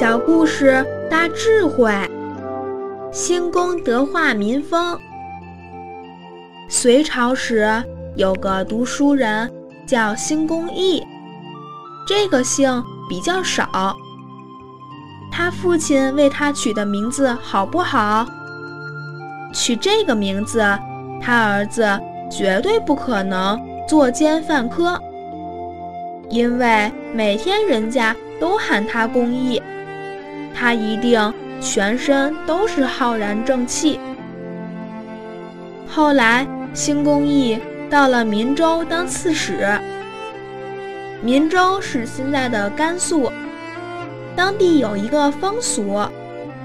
[0.00, 1.92] 小故事大智慧，
[3.12, 4.98] 兴功德化民风。
[6.70, 7.70] 隋朝时
[8.16, 9.52] 有个读书人
[9.86, 11.06] 叫辛公义，
[12.06, 13.94] 这个姓比较少。
[15.30, 18.26] 他父亲为他取的名字好不好？
[19.52, 20.60] 取这个名字，
[21.20, 21.86] 他儿子
[22.30, 24.98] 绝对不可能作奸犯科，
[26.30, 29.62] 因为每天人家都喊他公义。
[30.54, 33.98] 他一定全身都是浩然正气。
[35.86, 39.66] 后来，辛公义到了岷州当刺史。
[41.22, 43.30] 岷州是现在的甘肃，
[44.34, 46.00] 当地有一个风俗，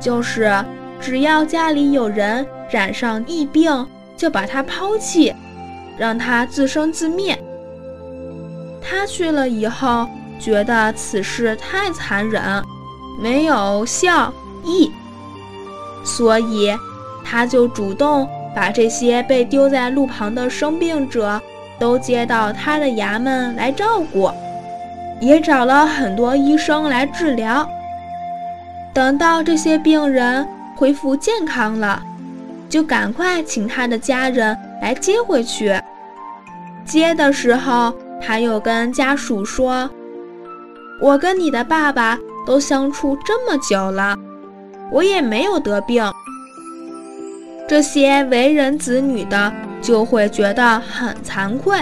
[0.00, 0.52] 就是
[1.00, 5.34] 只要家里有人染上疫病，就把他抛弃，
[5.96, 7.38] 让他自生自灭。
[8.82, 10.08] 他去了以后，
[10.40, 12.42] 觉得此事太残忍。
[13.20, 14.32] 没有孝
[14.64, 14.90] 义，
[16.02, 16.74] 所以
[17.22, 21.40] 他就主动把这些被丢在路旁的生病者
[21.78, 24.30] 都接到他的衙门来照顾，
[25.20, 27.68] 也找了很多医生来治疗。
[28.94, 32.02] 等到这些病人恢复健康了，
[32.70, 35.78] 就赶快请他的家人来接回去。
[36.86, 39.88] 接的时候，他又跟家属说
[41.00, 44.16] ：“我跟你的爸爸。”都相处这么久了，
[44.90, 46.04] 我也没有得病。
[47.68, 51.78] 这些为人子女的就会觉得很惭愧，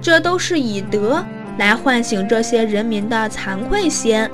[0.00, 1.22] 这都是以德
[1.58, 4.26] 来唤醒这些人民的惭愧心，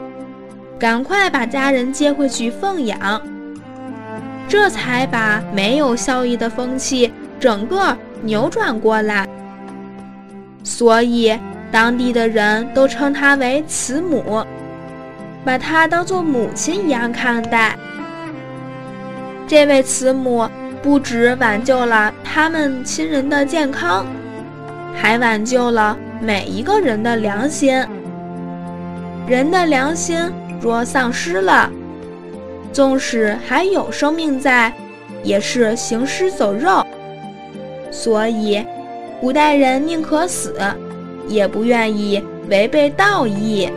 [0.79, 3.21] 赶快把家人接回去奉养，
[4.49, 9.29] 这才把没有孝义的风气整个扭转过来。
[10.63, 11.37] 所以
[11.73, 14.47] 当地的人都称他为慈母。
[15.45, 17.77] 把她当做母亲一样看待。
[19.47, 20.49] 这位慈母
[20.83, 24.07] 不止挽救了他们亲人的健康，
[24.95, 27.85] 还挽救了每一个人的良心。
[29.27, 30.19] 人的良心
[30.61, 31.71] 若丧失了，
[32.73, 34.73] 纵使还有生命在，
[35.23, 36.85] 也是行尸走肉。
[37.91, 38.65] 所以，
[39.21, 40.55] 古代人宁可死，
[41.27, 43.69] 也不愿意违背道义。